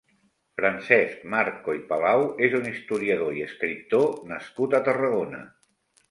Francesc 0.59 1.25
Marco 1.33 1.73
i 1.79 1.81
Palau 1.91 2.23
és 2.47 2.55
un 2.59 2.65
historiador 2.69 3.37
i 3.41 3.43
escriptor 3.49 4.07
nascut 4.31 4.73
a 4.79 4.81
Tarragona. 4.89 5.43